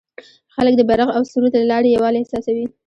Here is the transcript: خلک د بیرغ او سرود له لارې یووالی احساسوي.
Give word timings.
خلک 0.55 0.73
د 0.77 0.81
بیرغ 0.89 1.09
او 1.17 1.23
سرود 1.31 1.53
له 1.59 1.65
لارې 1.71 1.89
یووالی 1.95 2.19
احساسوي. 2.21 2.65